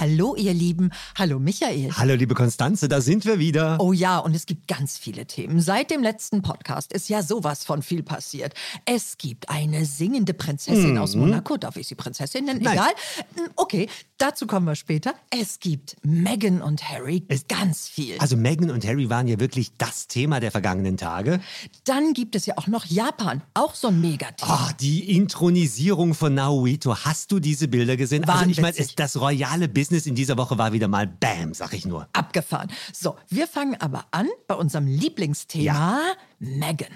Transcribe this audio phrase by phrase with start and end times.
[0.00, 0.90] Hallo, ihr Lieben.
[1.16, 1.92] Hallo, Michael.
[1.96, 3.76] Hallo, liebe Konstanze, da sind wir wieder.
[3.80, 5.60] Oh ja, und es gibt ganz viele Themen.
[5.60, 8.54] Seit dem letzten Podcast ist ja sowas von viel passiert.
[8.86, 11.56] Es gibt eine singende Prinzessin aus Monaco.
[11.56, 12.58] Darf ich sie Prinzessin nennen?
[12.58, 12.64] Mhm.
[12.64, 12.74] Nein.
[12.74, 12.92] Egal.
[13.36, 13.88] Hm, Okay,
[14.18, 15.14] dazu kommen wir später.
[15.30, 17.24] Es gibt Meghan und Harry.
[17.28, 18.16] Es- ganz viel.
[18.18, 21.40] Also Meghan und Harry waren ja wirklich das Thema der vergangenen Tage.
[21.84, 23.42] Dann gibt es ja auch noch Japan.
[23.54, 24.52] Auch so ein Megathema.
[24.52, 26.96] Ah, die Intronisierung von Naoito.
[27.04, 28.24] Hast du diese Bilder gesehen?
[28.24, 31.72] Also ich meine, es- das royale Business in dieser Woche war wieder mal Bam, sag
[31.74, 32.08] ich nur.
[32.12, 32.70] Abgefahren.
[32.92, 36.00] So, wir fangen aber an bei unserem Lieblingsthema,
[36.38, 36.88] Meghan.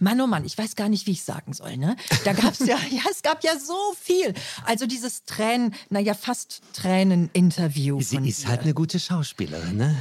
[0.00, 1.96] Mann, oh Mann, ich weiß gar nicht, wie ich sagen soll, ne?
[2.24, 4.34] Da gab's ja, ja, es gab ja so viel.
[4.64, 8.48] Also dieses Tränen, naja, fast Tränen-Interview Sie ist ihr.
[8.48, 9.96] halt eine gute Schauspielerin, ne?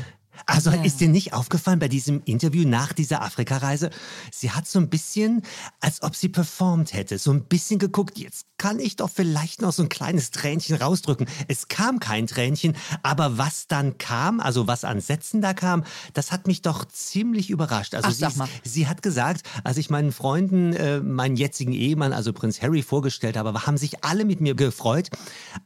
[0.45, 0.83] Also Ja.
[0.83, 3.89] ist dir nicht aufgefallen bei diesem Interview nach dieser Afrikareise?
[4.31, 5.41] Sie hat so ein bisschen,
[5.79, 9.71] als ob sie performt hätte, so ein bisschen geguckt, jetzt kann ich doch vielleicht noch
[9.71, 11.27] so ein kleines Tränchen rausdrücken.
[11.47, 16.31] Es kam kein Tränchen, aber was dann kam, also was an Sätzen da kam, das
[16.31, 17.93] hat mich doch ziemlich überrascht.
[17.93, 22.13] Also Ach, sie, ist- sie hat gesagt, als ich meinen Freunden äh, meinen jetzigen Ehemann,
[22.13, 25.09] also Prinz Harry, vorgestellt habe, haben sich alle mit mir gefreut.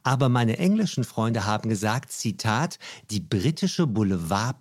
[0.02, 2.78] Aber meine englischen Freunde haben gesagt, Zitat,
[3.10, 3.86] die britische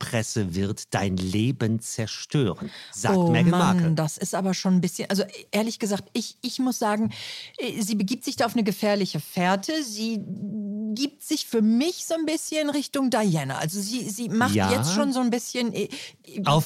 [0.01, 3.91] Boulevardpresse wird dein Leben zerstören, sagt oh Meghan Mann, Markle.
[3.91, 7.11] das ist aber schon ein bisschen, also ehrlich gesagt, ich, ich muss sagen,
[7.57, 9.83] äh, sie begibt sich da auf eine gefährliche Fährte.
[9.83, 10.19] Sie
[10.95, 13.57] gibt sich für mich so ein bisschen Richtung Diana.
[13.57, 14.71] Also sie, sie macht Ja.
[14.71, 15.89] jetzt schon so ein bisschen äh,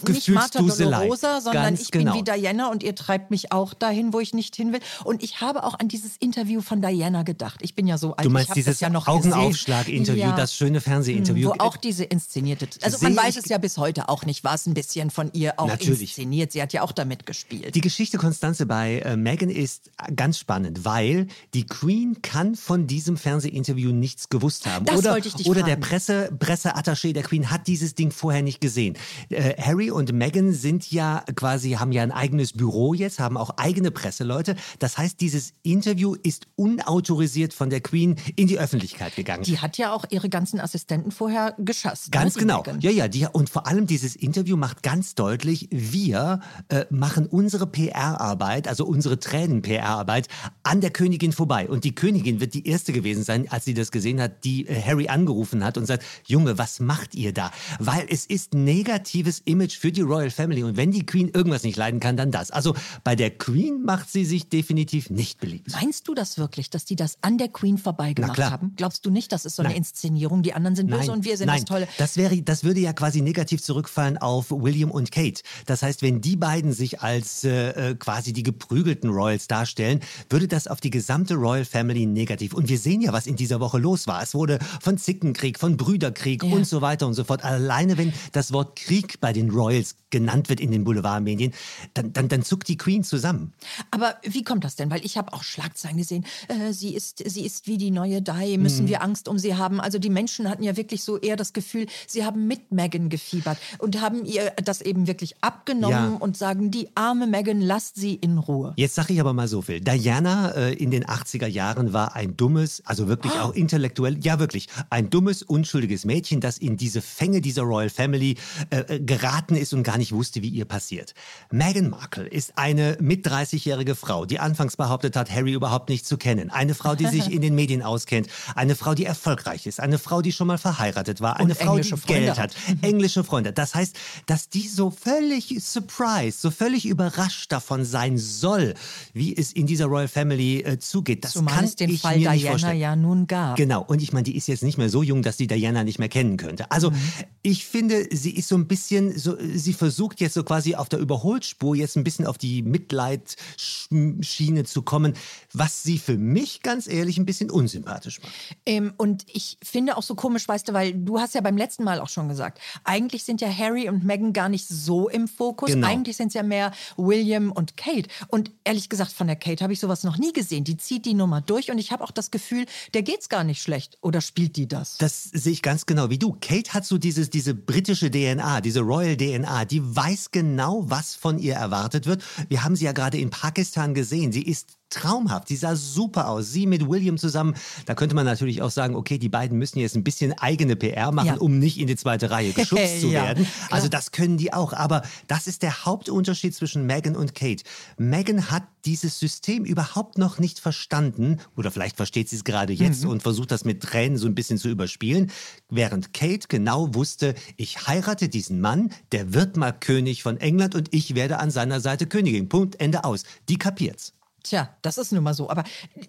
[0.07, 0.59] nicht Martha.
[0.59, 2.13] Dolorosa, sondern Ganz ich genau.
[2.13, 4.79] bin wie Diana und ihr treibt mich auch dahin, wo ich nicht hin will.
[5.03, 7.59] Und ich habe auch an dieses Interview von Diana gedacht.
[7.61, 8.25] Ich bin ja so alt.
[8.25, 10.21] Du ich meinst dieses ja Augenaufschlag-Interview.
[10.21, 10.35] Ja.
[10.35, 11.49] das schöne Fernsehinterview.
[11.49, 12.67] Wo auch diese inszenierte.
[12.81, 15.59] Also man weiß es ja bis heute auch nicht, war es ein bisschen von ihr
[15.59, 16.01] auch Natürlich.
[16.01, 16.51] inszeniert.
[16.51, 17.75] Sie hat ja auch damit gespielt.
[17.75, 23.17] Die Geschichte Konstanze bei äh, Meghan ist ganz spannend, weil die Queen kann von diesem
[23.17, 24.85] Fernsehinterview nichts gewusst haben.
[24.85, 25.81] Das oder wollte ich dich oder fragen.
[25.81, 28.95] der Presse, Presseattaché der Queen hat dieses Ding vorher nicht gesehen.
[29.29, 33.51] Äh, Harry und Meghan sind ja quasi, haben ja ein eigenes Büro jetzt, haben auch
[33.57, 34.55] eigene Presseleute.
[34.79, 39.43] Das heißt, dieses Interview ist unautorisiert von der Queen in die Öffentlichkeit gegangen.
[39.43, 42.11] Die hat ja auch ihre ganzen Assistenten vorher geschasst.
[42.11, 42.57] Ganz ne, die genau.
[42.59, 42.79] Meghan.
[42.79, 46.39] Ja, ja, die, und vor allem dieses Interview macht ganz deutlich, wir
[46.69, 50.29] äh, machen unsere PR-Arbeit, also unsere Tränen-PR-Arbeit
[50.65, 51.69] an der Königin vorbei.
[51.69, 54.81] Und die Königin wird die erste gewesen sein, als sie das gesehen hat, die äh,
[54.81, 57.51] Harry angerufen hat und sagt, Junge, was macht ihr da?
[57.79, 60.63] Weil es ist negatives Image für die Royal Family.
[60.63, 62.49] Und wenn die Queen irgendwas nicht leiden kann, dann das.
[62.49, 65.71] Also bei der Queen macht sie sich definitiv nicht beliebt.
[65.71, 68.51] Meinst du das wirklich, dass die das an der Queen vorbeigemacht klar.
[68.51, 68.73] haben?
[68.75, 69.77] Glaubst du nicht, das ist so eine Nein.
[69.77, 70.41] Inszenierung?
[70.41, 71.57] Die anderen sind böse und wir sind nein.
[71.57, 71.87] das Tolle.
[71.99, 75.43] Das wäre, das würde ja quasi negativ zurückfallen auf William und Kate.
[75.67, 79.99] Das heißt, wenn die beiden sich als äh, äh, quasi die geprügelten Royals darstellen,
[80.29, 82.53] würde das auf die gesamte Royal Family negativ.
[82.53, 84.23] Und wir sehen ja, was in dieser Woche los war.
[84.23, 86.51] Es wurde von Zickenkrieg, von Brüderkrieg Ja.
[86.55, 87.43] und so weiter und so fort.
[87.43, 91.51] Alleine wenn das Wort Krieg bei den Royals genannt wird in den Boulevardmedien,
[91.93, 93.51] dann, dann, dann zuckt die Queen zusammen.
[93.91, 94.89] Aber wie kommt das denn?
[94.89, 96.25] Weil ich habe auch Schlagzeilen gesehen.
[96.47, 98.57] Äh, sie, ist, sie ist wie die neue Di.
[98.57, 98.87] Müssen Hm.
[98.87, 99.81] wir Angst um sie haben?
[99.81, 103.57] Also die Menschen hatten ja wirklich so eher das Gefühl, sie haben mit Meghan gefiebert
[103.79, 106.17] und haben ihr das eben wirklich abgenommen Ja.
[106.19, 108.73] und sagen, die arme Meghan, lasst sie in Ruhe.
[108.77, 109.81] Jetzt sage ich aber mal so viel.
[109.81, 114.67] Diana äh, in den 80er Jahren war ein dummes, also wirklich auch intellektuell, ja wirklich,
[114.89, 118.37] ein dummes, unschuldiges Mädchen, das in diese Fänge dieser Royal Family
[118.69, 121.13] äh, äh, geraten ist und gar nicht wusste, wie ihr passiert.
[121.51, 126.17] Meghan Markle ist eine mit 30-jährige Frau, die anfangs behauptet hat, Harry überhaupt nicht zu
[126.17, 126.49] kennen.
[126.49, 128.27] Eine Frau, die sich in den Medien auskennt.
[128.55, 129.79] Eine Frau, die erfolgreich ist.
[129.79, 131.37] Eine Frau, die schon mal verheiratet war.
[131.37, 132.55] Eine Und Frau, die Freunde Geld hat.
[132.81, 133.53] Englische Freunde.
[133.53, 133.95] Das heißt,
[134.25, 138.73] dass die so völlig surprised, so völlig überrascht davon sein soll,
[139.13, 141.23] wie es in dieser Royal Family äh, zugeht.
[141.23, 142.79] Das Zumal kann es den ich Fall mir nicht Diana vorstellen.
[142.79, 143.55] ja nun gab.
[143.57, 145.99] Genau, und ich meine, die ist jetzt nicht mehr so jung, dass die Diana nicht
[145.99, 146.69] mehr kennen könnte.
[146.71, 146.97] Also Mhm.
[147.41, 150.99] ich finde, sie ist so ein bisschen, so, sie versucht jetzt so quasi auf der
[150.99, 155.13] Überholspur jetzt ein bisschen auf die Mitleidschiene zu kommen,
[155.53, 158.33] was sie für mich ganz ehrlich ein bisschen unsympathisch macht.
[158.65, 161.83] Ähm, und ich finde auch so komisch, weißt du, weil du hast ja beim letzten
[161.83, 165.71] Mal auch schon gesagt, eigentlich sind ja Harry und Meghan gar nicht so im Fokus.
[165.71, 165.87] Genau.
[165.87, 168.09] Eigentlich sind es ja mehr William und Kate.
[168.27, 170.63] Und ehrlich gesagt, von der Kate habe ich sowas noch nie gesehen.
[170.63, 173.61] Die zieht die Nummer durch und ich habe auch das Gefühl, der geht's gar nicht
[173.61, 173.97] schlecht.
[174.01, 174.97] Oder spielt die das?
[174.97, 176.37] Das sehe ich ganz genau wie du.
[176.41, 181.39] Kate hat so dieses, diese britische DNA, diese Royal DNA, die weiß genau, was von
[181.39, 182.23] ihr erwartet wird.
[182.49, 184.31] Wir haben sie ja gerade in Pakistan gesehen.
[184.31, 185.47] Sie ist traumhaft.
[185.47, 186.51] Sie sah super aus.
[186.51, 187.55] Sie mit William zusammen.
[187.85, 191.11] Da könnte man natürlich auch sagen, okay, die beiden müssen jetzt ein bisschen eigene PR
[191.11, 191.35] machen, Ja.
[191.35, 193.47] um nicht in die zweite Reihe geschubst zu werden.
[193.71, 194.73] Also das können die auch.
[194.73, 197.63] Aber das ist der Hauptunterschied zwischen Meghan und Kate.
[197.97, 201.39] Meghan hat dieses System überhaupt noch nicht verstanden.
[201.57, 203.09] Oder vielleicht versteht sie es gerade jetzt Mhm.
[203.09, 205.31] und versucht das mit Tränen so ein bisschen zu überspielen.
[205.69, 210.89] Während Kate genau wusste, ich heirate diesen Mann, der wird mal König von England und
[210.93, 212.47] ich werde an seiner Seite Königin.
[212.49, 213.23] Punkt, Ende aus.
[213.49, 214.13] Die kapiert's.
[214.45, 215.49] Tja, das ist nun mal so.
[215.49, 215.63] Aber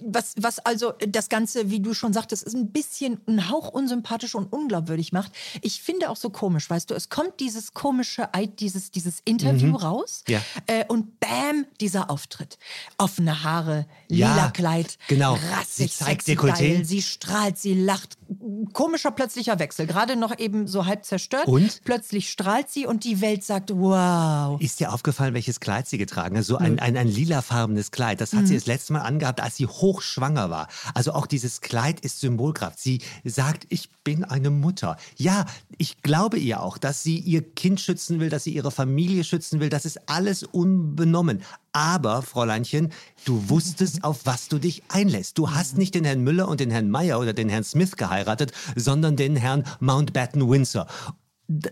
[0.05, 4.35] was, was also das Ganze, wie du schon sagtest, ist ein bisschen ein Hauch unsympathisch
[4.35, 5.33] und unglaubwürdig macht.
[5.63, 9.75] Ich finde auch so komisch, weißt du, es kommt dieses komische Eid, dieses, dieses Interview
[9.75, 10.43] raus Ja.
[10.67, 12.59] äh, und bam, dieser Auftritt.
[12.99, 15.33] Offene Haare, Ja, lila Kleid, genau.
[15.53, 16.75] rassig, Sie zeigt sexy, Dekolleté.
[16.77, 18.19] geil, sie strahlt, sie lacht.
[18.75, 19.87] Komischer plötzlicher Wechsel.
[19.87, 21.47] Gerade noch eben so halb zerstört.
[21.47, 21.81] Und?
[21.85, 24.61] Plötzlich strahlt sie und die Welt sagt, wow.
[24.61, 26.45] Ist dir aufgefallen, welches Kleid sie getragen hat?
[26.45, 26.65] So Hm.
[26.67, 28.21] ein, ein, ein lilafarbenes Kleid.
[28.21, 30.69] Das hat sie das letzte Mal angehabt, als sie hochschwanger war.
[30.95, 32.79] Also auch dieses Kleid ist Symbolkraft.
[32.79, 34.97] Sie sagt, ich bin eine Mutter.
[35.17, 35.47] Ja,
[35.79, 39.61] ich glaube ihr auch, dass sie ihr Kind schützen will, dass sie ihre Familie schützen
[39.61, 39.69] will.
[39.69, 41.43] Das ist alles unbenommen.
[41.73, 42.91] Aber, Fräuleinchen,
[43.27, 45.37] du wusstest, auf was du dich einlässt.
[45.37, 48.53] Du hast nicht den Herrn Müller und den Herrn Meyer oder den Herrn Smith geheiratet,
[48.75, 50.87] sondern den Herrn Mountbatten Windsor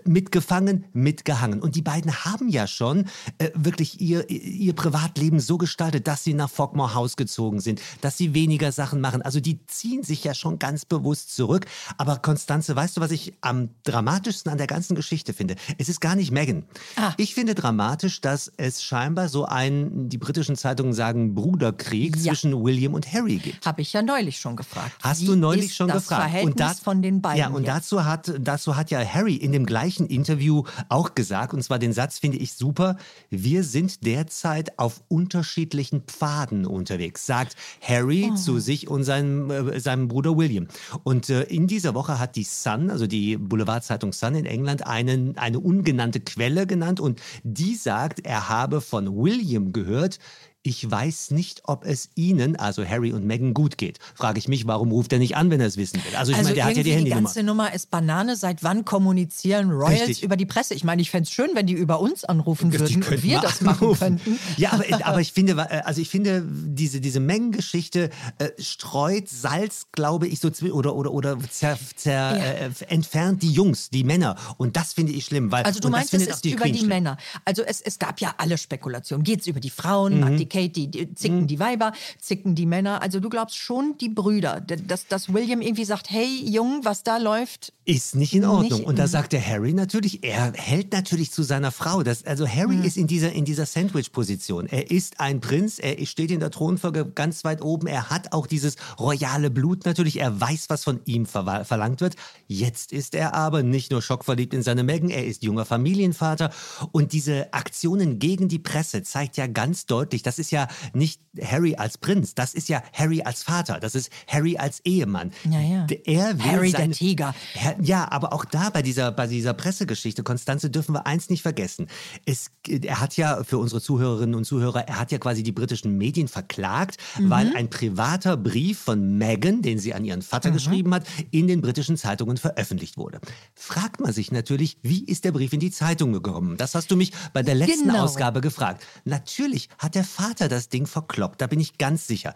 [0.05, 1.61] mitgefangen, mitgehangen.
[1.61, 3.07] Und die beiden haben ja schon
[3.39, 8.17] äh, wirklich ihr, ihr Privatleben so gestaltet, dass sie nach Fogmore House gezogen sind, dass
[8.17, 9.23] sie weniger Sachen machen.
[9.23, 11.67] Also die ziehen sich ja schon ganz bewusst zurück.
[11.99, 15.57] Aber Konstanze, weißt du, was ich am dramatischsten an der ganzen Geschichte finde?
[15.79, 16.65] Es ist gar nicht Meghan.
[16.97, 17.13] Ah.
[17.17, 22.33] Ich finde dramatisch, dass es scheinbar so einen, die britischen Zeitungen sagen, Bruderkrieg Ja.
[22.33, 23.67] zwischen William und Harry gibt.
[23.67, 24.93] Habe ich ja neulich schon gefragt.
[25.03, 26.23] Hast Wie du neulich schon das gefragt?
[26.31, 27.39] Verhältnis da- von den beiden.
[27.41, 27.75] Ja, und jetzt?
[27.77, 31.93] dazu hat, dazu hat ja Harry in dem gleichen Interview auch gesagt, und zwar den
[31.93, 32.97] Satz finde ich super,
[33.31, 38.35] wir sind derzeit auf unterschiedlichen Pfaden unterwegs, sagt Harry Oh.
[38.37, 40.69] zu sich und seinem, äh, seinem Bruder William.
[41.03, 45.37] Und äh, in dieser Woche hat die Sun, also die Boulevardzeitung Sun in England, einen,
[45.37, 50.19] eine ungenannte Quelle genannt und die sagt, er habe von William gehört,
[50.67, 53.99] ich weiß nicht, ob es Ihnen, also Harry und Meghan, gut geht.
[54.15, 56.17] Frage ich mich, warum ruft er nicht an, wenn er es wissen will?
[56.17, 58.35] Also ich also meine, der hat ja die irgendwie die ganze Nummer ist Banane.
[58.35, 60.23] Seit wann kommunizieren Royals Richtig.
[60.23, 60.73] über die Presse?
[60.73, 63.41] Ich meine, ich fände es schön, wenn die über uns anrufen Die würden und wir
[63.41, 63.99] das machen anrufen.
[64.25, 64.39] könnten.
[64.57, 68.09] Ja, aber, aber ich finde, äh, also ich finde, diese, diese Mengengeschichte
[68.39, 72.37] äh, streut Salz, glaube ich, so oder, oder, oder zer, zer, Ja.
[72.37, 74.37] äh, entfernt die Jungs, die Männer.
[74.57, 75.53] Und das finde ich schlimm.
[75.53, 76.89] Weil, Also du meinst, es ist über Queen die schlimm.
[76.89, 77.19] Männer.
[77.45, 79.25] Also es, es gab ja alle Spekulationen.
[79.25, 80.15] Geht es über die Frauen?
[80.15, 80.21] Mhm.
[80.21, 83.03] Mag die Kate, die, zicken die Weiber, zicken die Männer?
[83.03, 87.17] Also du glaubst schon die Brüder, dass, dass William irgendwie sagt, hey Jung, was da
[87.19, 88.79] läuft, Ist nicht in Ordnung.
[88.81, 92.03] Nicht- und da sagt der Harry natürlich, er hält natürlich zu seiner Frau.
[92.03, 92.85] Das, also Harry Mhm.
[92.85, 94.67] ist in dieser, in dieser Sandwich-Position.
[94.69, 97.87] Er ist ein Prinz, er steht in der Thronfolge ganz weit oben.
[97.87, 100.19] Er hat auch dieses royale Blut natürlich.
[100.21, 102.15] Er weiß, was von ihm verwa- verlangt wird.
[102.47, 106.51] Jetzt ist er aber nicht nur schockverliebt in seine Megan, er ist junger Familienvater.
[106.93, 111.75] Und diese Aktionen gegen die Presse zeigt ja ganz deutlich, das ist ja nicht Harry
[111.77, 115.33] als Prinz, das ist ja Harry als Vater, das ist Harry als Ehemann.
[115.51, 115.87] Ja, ja.
[116.05, 117.35] Er will Harry der seine, Tiger.
[117.55, 121.43] Herr- Ja, aber auch da bei dieser, bei dieser Pressegeschichte, Konstanze, dürfen wir eins nicht
[121.43, 121.89] vergessen.
[122.25, 125.97] Es, er hat ja für unsere Zuhörerinnen und Zuhörer, er hat ja quasi die britischen
[125.99, 127.31] Medien verklagt, Mhm.
[127.31, 130.55] weil ein privater Brief von Meghan, den sie an ihren Vater Mhm.
[130.55, 133.21] geschrieben hat, in den britischen Zeitungen veröffentlicht wurde.
[133.55, 136.57] Fragt man sich natürlich, wie ist der Brief in die Zeitung gekommen?
[136.57, 138.05] Das hast du mich bei der letzten Genau.
[138.05, 138.85] Ausgabe gefragt.
[139.05, 142.35] Natürlich hat der Vater das Ding verkloppt, da bin ich ganz sicher.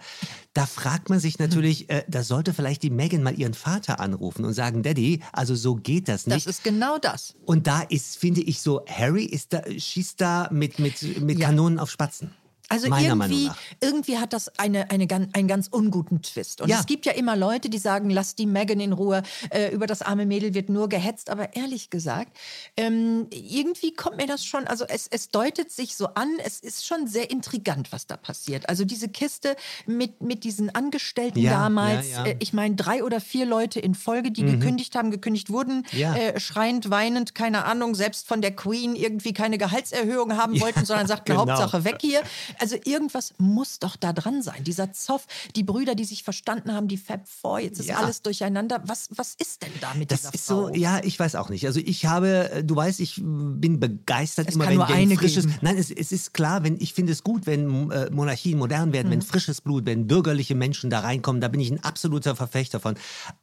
[0.55, 4.45] Da fragt man sich natürlich, äh, da sollte vielleicht die Meghan mal ihren Vater anrufen
[4.45, 6.47] und sagen, Daddy, also so geht das das nicht.
[6.47, 7.35] ist genau das.
[7.45, 11.47] und da ist, finde ich so, Harry ist da, schießt da mit, mit, mit Ja.
[11.49, 12.33] Kanonen auf Spatzen.
[12.69, 16.61] Also meiner irgendwie, irgendwie hat das eine, eine, einen ganz unguten Twist.
[16.61, 16.81] Und Ja.
[16.81, 20.03] es gibt ja immer Leute, die sagen, lass die Megan in Ruhe, äh, über das
[20.03, 21.31] arme Mädel wird nur gehetzt.
[21.31, 22.37] Aber ehrlich gesagt,
[22.77, 26.87] ähm, irgendwie kommt mir das schon, also es, es deutet sich so an, es ist
[26.87, 28.69] schon sehr intrigant, was da passiert.
[28.69, 29.57] Also diese Kiste
[29.87, 32.25] mit, mit diesen Angestellten Ja, damals, ja.
[32.27, 36.39] Äh, ich meine drei oder vier Leute in Folge, die gekündigt haben, gekündigt wurden, äh,
[36.39, 41.33] schreiend, weinend, keine Ahnung, selbst von der Queen irgendwie keine Gehaltserhöhung haben wollten, sondern sagten,
[41.33, 41.41] genau.
[41.41, 42.23] Hauptsache weg hier.
[42.61, 44.65] Also irgendwas muss doch da dran sein.
[44.65, 47.99] Dieser Zoff, die Brüder, die sich verstanden haben, die Fab Four, jetzt ist Ja.
[47.99, 48.83] alles durcheinander.
[48.87, 50.69] Was, was ist denn da mit Das dieser ist Frau?
[50.69, 51.67] so, ja, ich weiß auch nicht.
[51.67, 55.47] Also ich habe, äh, du weißt, ich bin begeistert Es immer, wenn, eine frisches.
[55.47, 55.59] geben.
[55.63, 59.09] Nein, es, es ist klar, wenn ich finde es gut, wenn äh, Monarchien modern werden,
[59.09, 59.13] Mhm.
[59.13, 62.95] wenn frisches Blut, wenn bürgerliche Menschen da reinkommen, da bin ich ein absoluter Verfechter von.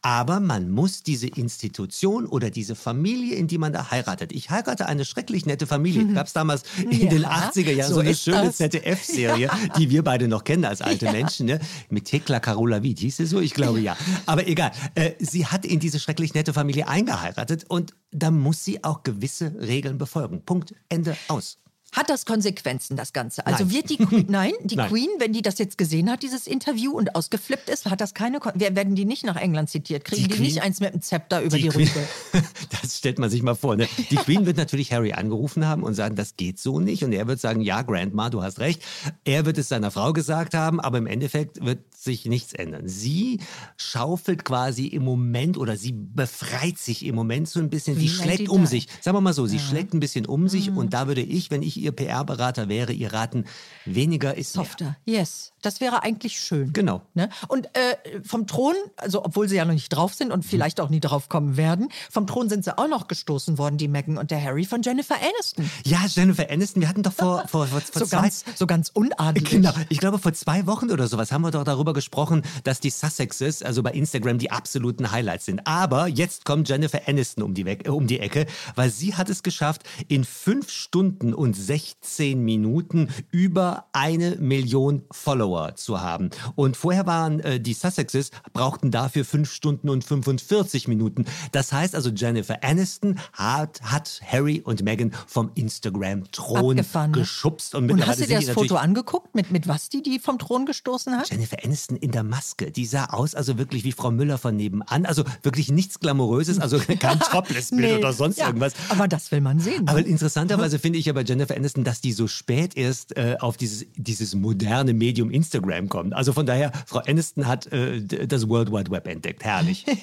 [0.01, 4.31] Aber man muss diese Institution oder diese Familie, in die man da heiratet.
[4.31, 6.05] Ich heirate eine schrecklich nette Familie.
[6.13, 8.57] Gab es damals in Ja, den 80er Jahren so, so eine schöne das.
[9.05, 11.59] ZDF ZDF-Serie, die wir beide noch kennen als alte Menschen, ne?
[11.89, 13.39] mit Tekla Carola Wied, hieß sie so?
[13.39, 13.95] Ich glaube ja.
[14.25, 18.83] Aber egal, äh, sie hat in diese schrecklich nette Familie eingeheiratet und da muss sie
[18.83, 20.43] auch gewisse Regeln befolgen.
[20.45, 21.57] Punkt, Ende, aus.
[21.95, 23.45] Hat das Konsequenzen, das Ganze?
[23.45, 23.73] Also Nein.
[23.73, 24.89] wird die Queen, nein, die Nein.
[24.89, 28.39] Queen, wenn die das jetzt gesehen hat, dieses Interview und ausgeflippt ist, hat das keine,
[28.39, 30.03] Kon Wer- werden die nicht nach England zitiert?
[30.03, 32.43] Kriegen Die die, Queen- nicht eins mit dem Zepter über die, Queen, Rübe?
[32.81, 33.75] das stellt man sich mal vor.
[33.75, 33.87] Ne?
[34.09, 37.03] Die Queen wird natürlich Harry angerufen haben und sagen, das geht so nicht.
[37.03, 38.81] Und er wird sagen, ja, Grandma, du hast recht.
[39.23, 42.87] Er wird es seiner Frau gesagt haben, aber im Endeffekt wird sich nichts ändern.
[42.87, 43.39] Sie
[43.75, 47.97] schaufelt quasi im Moment oder sie befreit sich im Moment so ein bisschen.
[47.97, 48.87] Wie Sie schlägt um sich.
[49.01, 50.71] Sagen wir mal so, sie schlägt ein bisschen um sich.
[50.71, 50.77] Mhm.
[50.77, 53.45] Und da würde ich, wenn ich ihr PR-Berater wäre, ihr raten,
[53.83, 54.65] weniger ist mehr.
[54.65, 55.51] Softer, yes.
[55.65, 56.73] Das wäre eigentlich schön.
[56.73, 57.01] Genau.
[57.15, 57.27] Ne?
[57.47, 60.89] Und äh, vom Thron, also obwohl sie ja noch nicht drauf sind und vielleicht auch
[60.89, 64.29] nie drauf kommen werden, vom Thron sind sie auch noch gestoßen worden, die Meghan und
[64.29, 65.67] der Harry von Jennifer Aniston.
[65.83, 68.89] Ja, Jennifer Aniston, wir hatten doch vor, vor, vor, vor So zwei, ganz, so ganz
[68.89, 69.49] unadelig.
[69.49, 72.91] Genau, ich glaube vor zwei Wochen oder sowas haben wir doch darüber gesprochen, dass die
[72.91, 75.65] Sussexes, also bei Instagram, die absoluten Highlights sind.
[75.65, 78.45] Aber jetzt kommt Jennifer Aniston um die, Weg, äh, um die Ecke,
[78.75, 85.54] weil sie hat es geschafft, in fünf Stunden und 16 Minuten über eine Million Follower
[85.75, 86.29] zu haben.
[86.55, 91.25] Und vorher waren äh, die Sussexes, brauchten dafür fünf Stunden und 45 Minuten.
[91.51, 97.09] Das heißt also, Jennifer Aniston hat, hat Harry und Meghan vom Instagram-Thron ne?
[97.11, 97.75] geschubst.
[97.75, 100.65] Und, Und hast du dir das Foto angeguckt, mit, mit was die die vom Thron
[100.65, 101.29] gestoßen hat?
[101.29, 105.05] Jennifer Aniston in der Maske, die sah aus, also wirklich wie Frau Müller von nebenan.
[105.05, 108.73] Also wirklich nichts Glamouröses, also kein Topless-Bild Nee, oder sonst ja, irgendwas.
[108.89, 109.87] Aber das will man sehen.
[109.87, 110.07] Aber ne?
[110.07, 113.85] interessanterweise finde ich ja bei Jennifer Aniston, dass die so spät erst äh, auf dieses,
[113.95, 115.44] dieses moderne Medium Instagram
[115.89, 116.13] kommt.
[116.13, 119.43] Also von daher, Frau Aniston hat äh, das World Wide Web entdeckt.
[119.43, 119.85] Herrlich.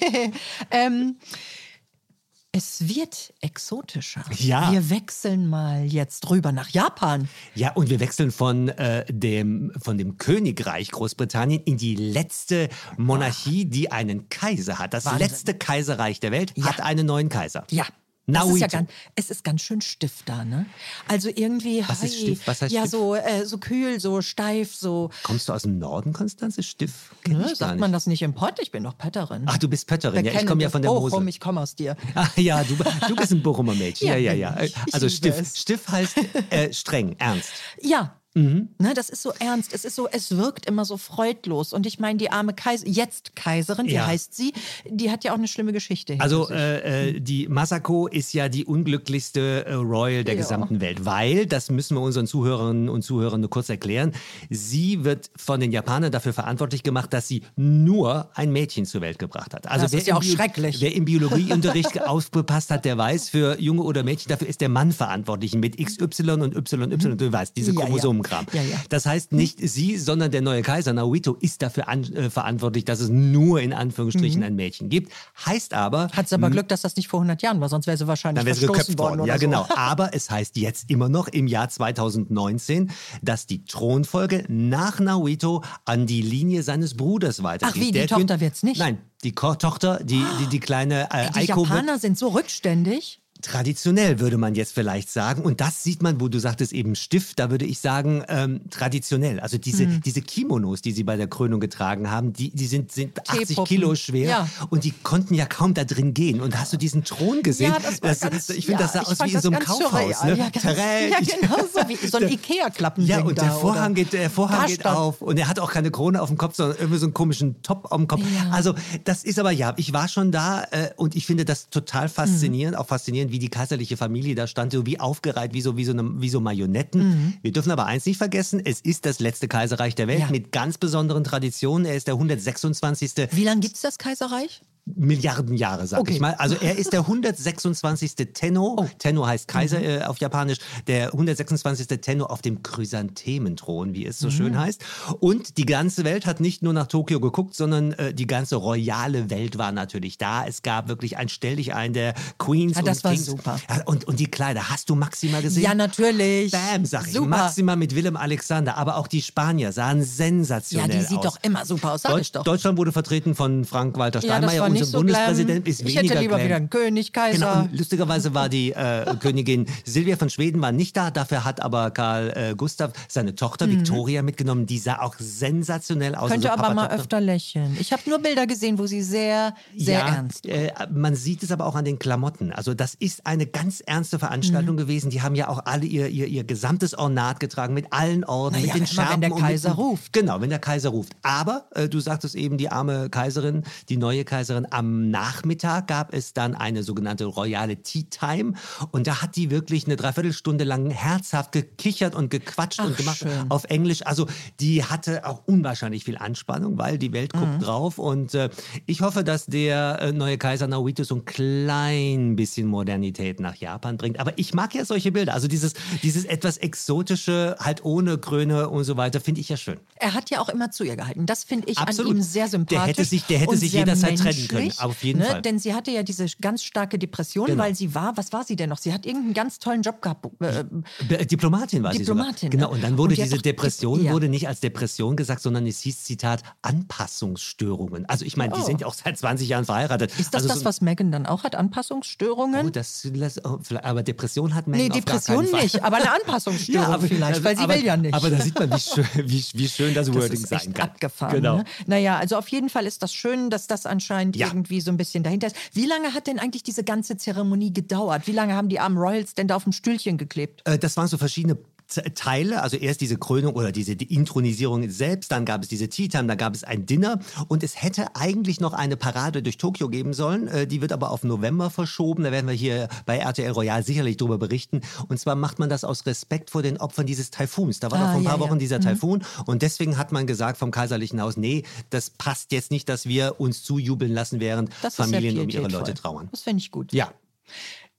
[2.55, 4.23] Es wird exotischer.
[4.37, 4.71] Ja.
[4.71, 7.27] Wir wechseln mal jetzt rüber nach Japan.
[7.55, 13.65] Ja, und wir wechseln von, äh, dem, von dem Königreich Großbritannien in die letzte Monarchie,
[13.65, 14.93] die einen Kaiser hat.
[14.93, 15.27] Das Wahnsinn.
[15.27, 16.65] letzte Kaiserreich der Welt Ja.
[16.65, 17.65] hat einen neuen Kaiser.
[17.71, 17.87] Ja.
[18.25, 20.65] Das ist ja ganz, es ist ganz schön stiff da, ne?
[21.09, 22.41] Also irgendwie, Was ist hi, stiff?
[22.47, 22.91] Was heißt ja, stiff?
[22.91, 25.09] so, äh, so kühl, so steif, so.
[25.23, 26.63] Kommst du aus dem Norden, Konstanze?
[26.63, 27.11] Stiff?
[27.25, 27.81] Kenn Ne, ich sagt nicht.
[27.81, 28.59] man das nicht im Pott?
[28.61, 29.43] Ich bin doch Pötterin.
[29.47, 30.23] Ach, du bist Pötterin.
[30.23, 31.27] Wir Ja, ich komme ja von der Bochum, Mosel.
[31.27, 31.97] ich komme aus dir.
[32.15, 32.75] Ah, ja, du,
[33.07, 34.07] du bist ein Bochumer Mädchen.
[34.07, 34.69] Ja, Ja, ja, ja.
[34.93, 35.37] Also Stiff.
[35.39, 35.59] es.
[35.59, 36.15] Stiff heißt
[36.49, 37.49] äh, streng, ernst.
[37.81, 38.15] Ja.
[38.35, 38.69] Mhm.
[38.79, 39.73] Ne, das ist so ernst.
[39.73, 41.71] Es ist so, es wirkt immer so freudlos.
[41.73, 44.07] Und ich meine, die arme Kaiser, jetzt Kaiserin, wie Ja.
[44.07, 44.53] heißt sie?
[44.89, 46.15] Die hat ja auch eine schlimme Geschichte.
[46.19, 50.41] Also äh, äh, die Masako ist ja die unglücklichste äh, Royal der Ja.
[50.41, 54.13] gesamten Welt, weil, das müssen wir unseren Zuhörerinnen und Zuhörern nur kurz erklären,
[54.49, 59.19] sie wird von den Japanern dafür verantwortlich gemacht, dass sie nur ein Mädchen zur Welt
[59.19, 59.67] gebracht hat.
[59.69, 60.81] Also Das ist ja auch schrecklich.
[60.81, 64.91] Wer im Biologieunterricht aufgepasst hat, der weiß, für Junge oder Mädchen, dafür ist der Mann
[64.91, 67.85] verantwortlich mit XY und YY, du weißt, diese Ja,
[68.23, 68.45] Chromosomenkram.
[68.53, 68.77] Ja, ja.
[68.89, 72.99] Das heißt, nicht sie, sondern der neue Kaiser Naohito ist dafür an, äh, verantwortlich, dass
[72.99, 74.45] es nur in Anführungsstrichen Mhm.
[74.47, 75.11] ein Mädchen gibt.
[75.45, 77.97] Heißt aber, Hat sie aber Glück, dass das nicht vor 100 Jahren war, sonst wäre
[77.97, 79.19] sie wahrscheinlich dann verstoßen geköpft worden.
[79.19, 79.27] worden.
[79.27, 79.39] Ja, so.
[79.41, 79.67] genau.
[79.75, 86.05] Aber es heißt jetzt immer noch im Jahr 2019, dass die Thronfolge nach Naohito an
[86.05, 87.75] die Linie seines Bruders weitergeht.
[87.75, 88.79] Ach wie, die Der Tochter Kön- wird's nicht?
[88.79, 92.29] Nein, die Ko Tochter, die, die, die kleine äh, Die Aiko wird Japaner sind so
[92.29, 93.19] rückständig.
[93.43, 95.41] Traditionell, würde man jetzt vielleicht sagen.
[95.43, 99.39] Und das sieht man, wo du sagtest eben Stift, da würde ich sagen ähm, traditionell.
[99.39, 100.01] Also diese, Hm.
[100.01, 103.67] diese Kimonos, die sie bei der Krönung getragen haben, die, die sind, sind 80 Teepuppen.
[103.67, 104.47] Kilo schwer Ja.
[104.69, 106.41] und die konnten ja kaum da drin gehen.
[106.41, 107.71] Und hast du diesen Thron gesehen?
[107.73, 109.59] Ja, das war ganz, ich finde, das sah ja, aus wie in das so einem
[109.59, 109.91] Kaufhaus.
[109.91, 110.31] surreal.
[110.31, 110.37] Ne?
[110.37, 111.11] Ja, ganz, Terrain.
[111.11, 114.85] ja, genau so wie so ein Ikea-Klappending Ja, und der Vorhang, geht, der Vorhang geht
[114.85, 117.61] auf und er hat auch keine Krone auf dem Kopf, sondern irgendwie so einen komischen
[117.61, 118.21] Top am Kopf.
[118.21, 118.51] Ja.
[118.51, 118.73] Also
[119.03, 122.77] das ist aber ja, ich war schon da äh, und ich finde das total faszinierend,
[122.77, 125.91] auch faszinierend, wie die kaiserliche Familie da stand, so wie aufgereiht, wie so, wie so,
[125.91, 127.37] eine, wie so Marionetten.
[127.41, 130.29] Wir dürfen aber eins nicht vergessen, es ist das letzte Kaiserreich der Welt Ja.
[130.31, 131.85] mit ganz besonderen Traditionen.
[131.85, 133.11] Er ist der 126.
[133.31, 134.61] Wie lange gibt es das Kaiserreich?
[134.85, 136.11] Milliarden Jahre, sag Okay.
[136.11, 136.15] Oh.
[136.15, 136.33] ich mal.
[136.37, 138.15] Also er ist der 126.
[138.33, 138.85] Tenno.
[138.99, 139.85] Tenno heißt Kaiser Mhm.
[139.85, 140.57] äh, auf Japanisch.
[140.87, 141.87] Der 126.
[142.01, 144.31] Tenno auf dem Chrysanthementhron, wie es so Mhm.
[144.31, 144.83] schön heißt.
[145.21, 149.29] Und die ganze Welt hat nicht nur nach Tokio geguckt, sondern äh, die ganze royale
[149.29, 150.45] Welt war natürlich da.
[150.45, 153.25] Es gab wirklich ein Stell dich ein der Queens Ja, das und war Kings.
[153.25, 153.59] super.
[153.69, 155.63] Ja, und, und die Kleider, hast du Maxima gesehen?
[155.63, 156.51] Ja, natürlich.
[156.51, 157.13] Bam, sag ich.
[157.13, 157.27] Super.
[157.29, 158.77] Maxima mit Willem Alexander.
[158.77, 161.23] Aber auch die Spanier sahen Ja, sensationell die sieht aus.
[161.23, 162.43] doch immer super aus, sag Deut ich doch.
[162.43, 165.71] Deutschland wurde vertreten von Frank-Walter Ja, Steinmeier fand nicht unser so Bundespräsident glam.
[165.71, 166.45] ist Ich hätte lieber glam.
[166.45, 167.65] wieder einen König, Kaiser.
[167.65, 171.91] Genau, lustigerweise war die äh, Königin Silvia von Schweden war nicht da, dafür hat aber
[171.91, 176.29] Karl äh, Gustav seine Tochter Victoria mitgenommen, die sah auch sensationell aus.
[176.29, 176.33] Mhm.
[176.33, 177.75] Könnte also aber mal öfter lächeln.
[177.79, 180.45] Ich habe nur Bilder gesehen, wo sie sehr, sehr ja, ernst.
[180.45, 182.51] Äh, man sieht es aber auch an den Klamotten.
[182.51, 184.19] Also das ist eine ganz ernste Mhm.
[184.19, 185.09] Veranstaltung gewesen.
[185.09, 188.73] Die haben ja auch alle ihr, ihr, ihr gesamtes Ornat getragen mit allen Orden, Naja,
[188.73, 189.21] mit den immer wenn Scherben.
[189.21, 190.13] der Kaiser ruft.
[190.13, 191.13] Genau, wenn der Kaiser ruft.
[191.23, 196.33] Aber äh, du sagtest eben, die arme Kaiserin, die neue Kaiserin, am Nachmittag gab es
[196.33, 198.53] dann eine sogenannte royale Tea Time.
[198.91, 203.17] Und da hat die wirklich eine Dreiviertelstunde lang herzhaft gekichert und gequatscht Ach, und gemacht
[203.19, 203.31] schön.
[203.49, 204.05] auf Englisch.
[204.05, 204.27] Also
[204.59, 207.59] die hatte auch unwahrscheinlich viel Anspannung, weil die Welt guckt Mhm.
[207.59, 207.97] drauf.
[207.99, 208.49] Und äh,
[208.85, 213.97] ich hoffe, dass der äh, neue Kaiser Naruhito so ein klein bisschen Modernität nach Japan
[213.97, 214.19] bringt.
[214.19, 215.33] Aber ich mag ja solche Bilder.
[215.33, 219.79] Also dieses, dieses etwas exotische, halt ohne Krone und so weiter, finde ich ja schön.
[219.95, 221.25] Er hat ja auch immer zu ihr gehalten.
[221.25, 222.11] Das finde ich Absolut.
[222.11, 222.77] an ihm sehr sympathisch.
[222.77, 225.25] Der hätte sich- der hätte sich jederzeit trennen können, auf jeden ne?
[225.25, 225.41] Fall.
[225.41, 227.63] Denn sie hatte ja diese ganz starke Depression, Genau.
[227.63, 228.77] weil sie war, was war sie denn noch?
[228.77, 230.25] Sie hat irgendeinen ganz tollen Job gehabt.
[230.41, 230.63] Äh,
[231.07, 232.49] Be- Diplomatin war Diplomatin, sie sogar.
[232.49, 232.73] Genau, ne?
[232.73, 234.11] und dann wurde Und die diese Depression ja.
[234.11, 238.05] wurde nicht als Depression gesagt, sondern es hieß, Zitat, Anpassungsstörungen.
[238.07, 238.65] Also ich meine, die Oh.
[238.65, 240.11] sind ja auch seit 20 Jahren verheiratet.
[240.19, 241.55] ist das also das, so- was Megan dann auch hat?
[241.55, 242.67] Anpassungsstörungen?
[242.67, 243.07] Oh, das
[243.43, 247.75] oh, aber Depression hat man nee, Depression nicht, aber eine Anpassungsstörung vielleicht, weil sie aber,
[247.75, 248.13] will ja nicht.
[248.13, 250.73] Aber da sieht man, wie schön, wie, wie schön das, Das Wording ist sein echt
[250.75, 250.89] kann.
[250.89, 251.35] abgefahren.
[251.35, 251.57] Genau.
[251.57, 251.65] Ne?
[251.87, 254.53] Naja, also auf jeden Fall ist das schön, dass das anscheinend Ja.
[254.53, 255.55] irgendwie so ein bisschen dahinter ist.
[255.73, 258.27] Wie lange hat denn eigentlich diese ganze Zeremonie gedauert?
[258.27, 260.61] Wie lange haben die armen Royals denn da auf dem Stühlchen geklebt?
[260.65, 265.31] Äh, Das waren so verschiedene Teile, also erst diese Krönung oder diese die Intronisierung selbst,
[265.31, 268.59] dann gab es diese Tea Time, dann gab es ein Dinner und es hätte eigentlich
[268.59, 272.31] noch eine Parade durch Tokio geben sollen, äh, die wird aber auf November verschoben, da
[272.31, 276.05] werden wir hier bei RTL Royal sicherlich drüber berichten und zwar macht man das aus
[276.05, 278.45] Respekt vor den Opfern dieses Taifuns, da war Ah, doch vor ein ja, paar ja.
[278.45, 282.71] Wochen dieser Taifun und deswegen hat man gesagt vom Kaiserlichen Haus, nee, das passt jetzt
[282.71, 285.67] nicht, dass wir uns zujubeln lassen, während Das Familien um ihre.
[285.67, 286.27] Leute trauern.
[286.31, 286.93] Das finde ich gut.
[286.93, 287.11] Ja,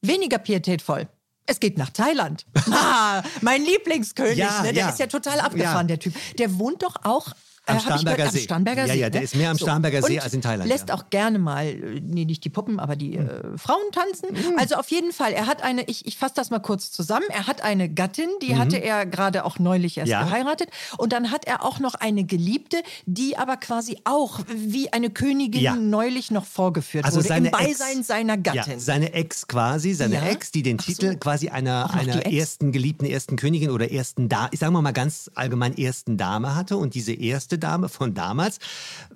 [0.00, 1.08] Weniger pietätvoll.
[1.46, 2.46] Es geht nach Thailand.
[2.70, 4.72] Ah, mein Lieblingskönig, Ja, ne?
[4.72, 4.88] der ja.
[4.88, 5.96] ist ja total abgefahren, Ja.
[5.96, 6.14] der Typ.
[6.38, 7.28] Der wohnt doch auch
[7.66, 8.38] Am äh, ich Starnberger See.
[8.40, 9.00] Am Starnberger Ja, See.
[9.00, 9.24] ja, der ne?
[9.24, 10.94] ist mehr am Starnberger See Und als in Thailand, Lässt ja.
[10.94, 14.28] auch gerne mal, äh, nee, nicht die Puppen, aber die äh, Frauen tanzen.
[14.32, 14.58] Mhm.
[14.58, 17.46] Also auf jeden Fall, er hat eine, ich, ich fasse das mal kurz zusammen, er
[17.46, 18.58] hat eine Gattin, die Mhm.
[18.58, 20.24] hatte er gerade auch neulich erst Ja.
[20.24, 20.68] geheiratet.
[20.98, 25.62] Und dann hat er auch noch eine Geliebte, die aber quasi auch wie eine Königin
[25.62, 25.74] Ja.
[25.74, 28.78] neulich noch vorgeführt Also wurde, seine im Beisein Ex, seiner Ja, Gattin.
[28.80, 30.26] seine Ex quasi, seine Ja?
[30.28, 30.92] Ex, die den Ach so.
[30.92, 35.30] Titel quasi einer, einer ersten geliebten ersten Königin oder ersten Dame, ich sage mal ganz
[35.34, 36.76] allgemein ersten Dame hatte.
[36.76, 38.58] Und diese erste Dame von damals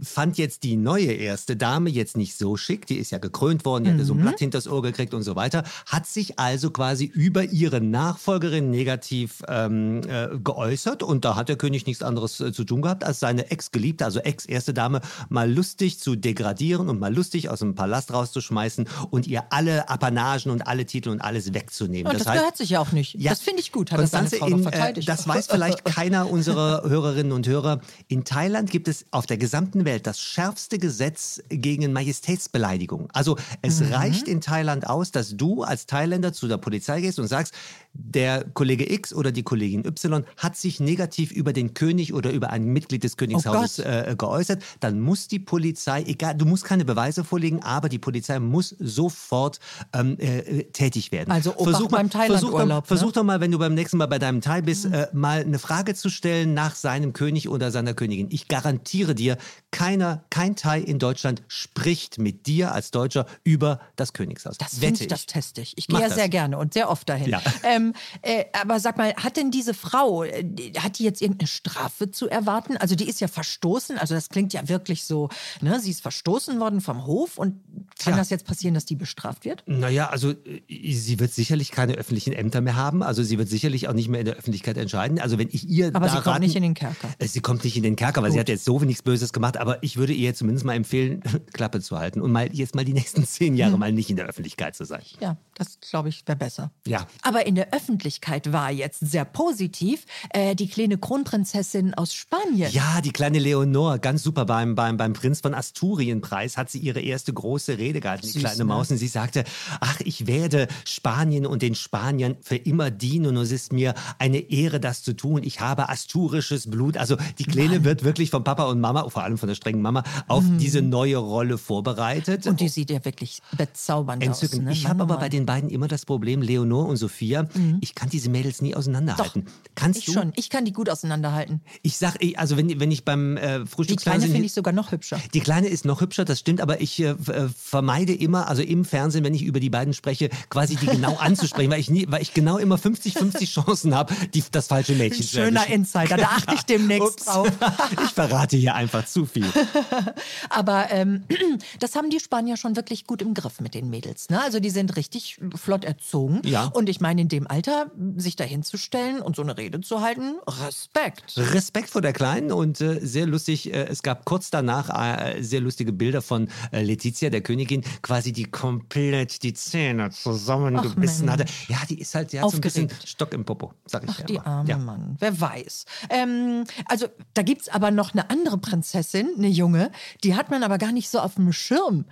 [0.00, 2.86] fand jetzt die neue erste Dame jetzt nicht so schick.
[2.86, 4.06] Die ist ja gekrönt worden, die hatte Mhm.
[4.06, 5.64] so ein Blatt hinters Ohr gekriegt und so weiter.
[5.86, 11.02] Hat sich also quasi über ihre Nachfolgerin negativ ähm, äh, geäußert.
[11.02, 14.20] Und da hat der König nichts anderes äh, zu tun gehabt, als seine Ex-Geliebte, also
[14.20, 19.44] Ex-erste Dame, mal lustig zu degradieren und mal lustig aus dem Palast rauszuschmeißen und ihr
[19.50, 22.12] alle Apanagen und alle Titel und alles wegzunehmen.
[22.12, 23.14] Und das, gehört sich ja auch nicht.
[23.14, 23.30] Ja.
[23.30, 25.08] Das finde ich gut, hat Konstanze, noch in, äh, verteidigt.
[25.08, 27.80] das weiß vielleicht keiner unserer Hörerinnen und Hörer.
[28.08, 33.08] In Thailand gibt es auf der gesamten Welt das schärfste Gesetz gegen Majestätsbeleidigung.
[33.14, 33.90] Also es Mhm.
[33.94, 37.54] reicht in Thailand aus, dass du als Thailänder zu der Polizei gehst und sagst,
[37.92, 42.50] der Kollege X oder die Kollegin Y hat sich negativ über den König oder über
[42.50, 46.84] ein Mitglied des Königshauses Oh äh, geäußert, dann muss die Polizei, egal, du musst keine
[46.84, 49.58] Beweise vorlegen, aber die Polizei muss sofort
[49.92, 51.30] ähm, äh, tätig werden.
[51.30, 52.86] Also Obacht beim versuch, doch, Thailand-Urlaub, ne?
[52.86, 55.58] versuch doch mal, wenn du beim nächsten Mal bei deinem Thai bist, äh, mal eine
[55.58, 58.28] Frage zu stellen nach seinem König oder seiner Königin.
[58.30, 59.36] Ich garantiere dir,
[59.70, 64.58] keiner, kein Thai in Deutschland spricht mit dir als Deutscher über das Königshaus.
[64.58, 65.74] Das Wette ich, das teste ich.
[65.76, 66.16] Ich Mach gehe ja das.
[66.16, 67.30] sehr gerne und sehr oft dahin.
[67.30, 67.42] Ja.
[67.64, 67.77] Ähm,
[68.22, 70.44] äh, aber sag mal, hat denn diese Frau, äh,
[70.78, 72.76] hat die jetzt irgendeine Strafe zu erwarten?
[72.76, 75.28] Also die ist ja verstoßen, also das klingt ja wirklich so,
[75.60, 75.80] ne?
[75.80, 77.60] sie ist verstoßen worden vom Hof und
[77.98, 78.16] kann Tja.
[78.16, 79.62] das jetzt passieren, dass die bestraft wird?
[79.66, 83.02] Naja, also äh, sie wird sicherlich keine öffentlichen Ämter mehr haben.
[83.02, 85.18] Also sie wird sicherlich auch nicht mehr in der Öffentlichkeit entscheiden.
[85.20, 87.08] Also wenn ich ihr Aber da sie kommt raten, nicht in den Kerker.
[87.18, 89.56] Äh, Sie kommt nicht in den Kerker, weil sie hat jetzt so nichts Böses gemacht.
[89.56, 92.92] Aber ich würde ihr zumindest mal empfehlen, Klappe zu halten und mal jetzt mal die
[92.94, 93.80] nächsten zehn Jahre Hm.
[93.80, 95.02] mal nicht in der Öffentlichkeit zu sein.
[95.20, 96.70] Ja, das glaube ich wäre besser.
[96.86, 97.06] Ja.
[97.22, 102.70] Aber in der Öffentlichkeit war jetzt sehr positiv äh, die kleine Kronprinzessin aus Spanien.
[102.72, 107.00] Ja, die kleine Leonor, ganz super beim, beim, beim Prinz von Asturien-Preis hat sie ihre
[107.00, 108.64] erste große Rede gehalten, die Süß, kleine ne?
[108.64, 108.90] Maus.
[108.90, 109.44] Und sie sagte,
[109.80, 114.38] ach, ich werde Spanien und den Spaniern für immer dienen und es ist mir eine
[114.38, 115.42] Ehre, das zu tun.
[115.44, 116.96] Ich habe asturisches Blut.
[116.96, 120.04] Also die Kleine wird wirklich von Papa und Mama, vor allem von der strengen Mama,
[120.26, 122.44] auf diese neue Rolle vorbereitet.
[122.44, 122.52] Mhm.
[122.52, 124.62] Und die sieht ja wirklich bezaubernd Entzückend.
[124.62, 124.64] aus.
[124.66, 124.72] Ne?
[124.72, 125.20] Ich Mann, habe aber Mann.
[125.20, 127.48] bei den beiden immer das Problem, Leonor und Sophia,
[127.80, 129.46] ich kann diese Mädels nie auseinanderhalten.
[129.74, 130.12] Kannst Ich du?
[130.12, 130.32] schon.
[130.36, 131.60] Ich kann die gut auseinanderhalten.
[131.82, 134.92] Ich sag, ich- also wenn, wenn ich beim äh, Die Kleine finde ich sogar noch
[134.92, 135.20] hübscher.
[135.34, 138.84] Die Kleine ist noch hübscher, das stimmt, aber ich äh, äh, vermeide immer, also im
[138.84, 142.22] Fernsehen, wenn ich über die beiden spreche, quasi die genau anzusprechen, weil ich, nie, weil
[142.22, 144.14] ich genau immer 50-50 Chancen habe,
[144.52, 145.66] das falsche Mädchen zu Schöner.
[145.68, 147.48] Insider, da achte ich demnächst drauf.
[148.04, 149.46] ich verrate hier einfach zu viel.
[150.50, 151.24] Aber ähm,
[151.80, 154.28] das haben die Spanier schon wirklich gut im Griff mit den Mädels.
[154.30, 154.40] Ne?
[154.40, 156.40] Also die sind richtig flott erzogen.
[156.44, 156.64] Ja.
[156.66, 161.36] Und ich meine, in dem Alter sich dahinzustellen und so eine Rede zu halten, Respekt.
[161.36, 163.72] Respekt vor der Kleinen und äh, sehr lustig.
[163.72, 168.32] Äh, es gab kurz danach äh, sehr lustige Bilder von äh, Letizia, der Königin, quasi
[168.32, 171.44] die komplett die Zähne zusammengebissen hatte.
[171.68, 172.88] Ja, die ist halt, die hat so ein bisschen.
[173.04, 174.78] Stock im Popo, sag ich Ach, ja die arme ja.
[174.78, 175.16] Mann.
[175.18, 175.84] Wer weiß.
[176.10, 179.90] Ähm, also, da gibt es aber noch eine andere Prinzessin, eine Junge,
[180.24, 182.04] die hat man aber gar nicht so auf dem Schirm.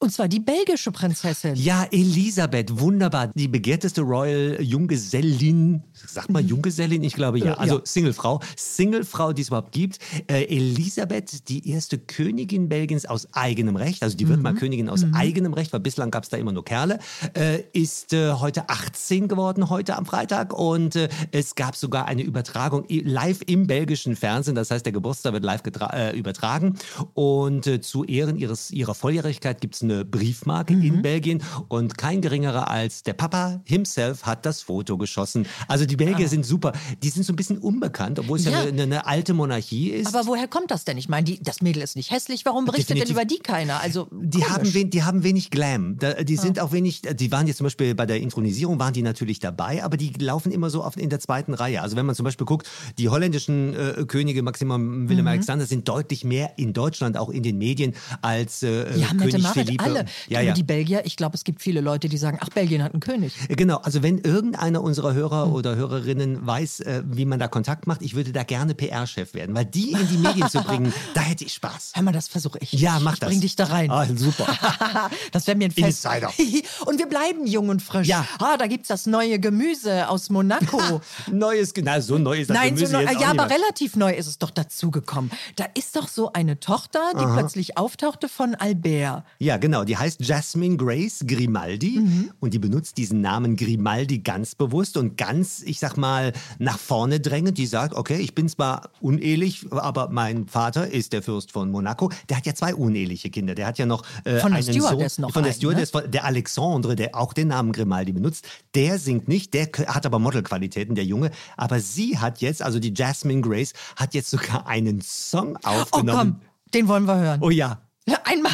[0.00, 1.54] Und zwar die belgische Prinzessin.
[1.54, 3.28] Ja, Elisabeth, wunderbar.
[3.34, 7.02] Die begehrteste Royal Junggesellin, sagt man Junggesellin?
[7.04, 7.52] Ich glaube ja.
[7.52, 7.58] Mhm.
[7.58, 7.80] Also.
[7.84, 8.40] Singlefrau.
[8.56, 9.98] Singlefrau, die es überhaupt gibt.
[10.30, 14.42] Äh, Elisabeth, die erste Königin Belgiens aus eigenem Recht, also die wird Mhm.
[14.42, 16.98] mal Königin aus eigenem Recht, weil bislang gab es da immer nur Kerle,
[17.34, 20.52] äh, ist äh, heute 18 geworden, heute am Freitag.
[20.52, 24.54] Und äh, es gab sogar eine Übertragung live im belgischen Fernsehen.
[24.54, 26.76] Das heißt, der Geburtstag wird live äh, übertragen.
[27.14, 31.42] Und äh, zu Ehren ihres, ihrer Volljährigkeit gibt es eine Briefmarke in Belgien.
[31.68, 35.46] Und kein geringerer als der Papa himself hat das Foto geschossen.
[35.68, 36.72] Also die Belgier sind super.
[37.02, 38.60] Die sind so ein bisschen unbekannt, obwohl es ja, Ja.
[38.68, 40.14] eine, eine alte Monarchie ist.
[40.14, 40.96] Aber woher kommt das denn?
[40.98, 42.44] Ich meine, die, das Mädel ist nicht hässlich.
[42.44, 43.16] Warum berichtet Definitiv.
[43.16, 43.80] denn über die keiner?
[43.80, 44.48] Also, Die komisch.
[44.50, 45.98] haben, wen, die haben wenig Glam.
[46.22, 49.38] Die sind auch wenig, die waren jetzt zum Beispiel bei der Intronisierung, waren die natürlich
[49.38, 51.82] dabei, aber die laufen immer so auf, in der zweiten Reihe.
[51.82, 52.68] Also wenn man zum Beispiel guckt,
[52.98, 57.58] die holländischen äh, Könige, Maximum Willem Alexander, sind deutlich mehr in Deutschland, auch in den
[57.58, 60.00] Medien, als äh, Ja, Mette König Philippe.
[60.00, 60.08] alle.
[60.28, 60.54] Ja, ja.
[60.54, 63.34] die Belgier, ich glaube, es gibt viele Leute, die sagen, ach, Belgien hat einen König.
[63.48, 65.52] Genau, also wenn irgendeiner unserer Hörer Hm.
[65.52, 69.54] oder Hörerinnen weiß, äh, wie man da Kontakt macht, ich würde da gerne PR-Chef werden,
[69.54, 71.92] weil die in die Medien zu bringen, da hätte ich Spaß.
[71.94, 72.72] Hör mal, das versuche ich.
[72.72, 73.28] Ja, mach ich das.
[73.28, 73.90] Bring dich da rein.
[73.90, 74.46] Ah, super.
[75.32, 76.04] das wäre mir ein Fest.
[76.04, 76.32] Insider.
[76.86, 78.06] Und wir bleiben jung und frisch.
[78.08, 78.26] Ja.
[78.38, 81.00] Ah, da gibt's das neue Gemüse aus Monaco.
[81.30, 84.12] Neues, na, so neu ist das Nein, so Gemüse neu, jetzt ja, aber relativ neu
[84.12, 85.30] ist es doch dazugekommen.
[85.56, 89.24] Da ist doch so eine Tochter, die plötzlich auftauchte von Albert.
[89.38, 89.84] Ja, genau.
[89.84, 92.30] Die heißt Jasmine Grace Grimaldi Mhm.
[92.38, 97.18] und die benutzt diesen Namen Grimaldi ganz bewusst und ganz, ich sag mal, nach vorne
[97.18, 97.56] drängend.
[97.56, 102.10] Die sagt, okay, ich bin zwar unehelich, aber mein Vater ist der Fürst von Monaco.
[102.28, 103.54] Der hat ja zwei uneheliche Kinder.
[103.54, 105.90] Der hat ja noch äh, Von der einen Stewardess Sohn, noch von der einen, Stewardess,
[105.90, 108.46] von der Alexandre, der auch den Namen Grimaldi benutzt.
[108.74, 111.30] Der singt nicht, der hat aber Modelqualitäten, der Junge.
[111.56, 116.40] Aber sie hat jetzt, also die Jasmine Grace, hat jetzt sogar einen Song Oh aufgenommen.
[116.40, 117.40] komm, den wollen wir hören.
[117.42, 117.80] Oh ja.
[118.24, 118.52] Einmal,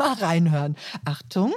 [0.00, 0.76] einmal reinhören.
[1.04, 1.54] Achtung.